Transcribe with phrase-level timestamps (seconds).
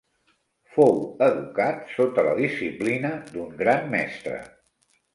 [0.77, 4.45] Fou educat sota la disciplina d'un gran mestre.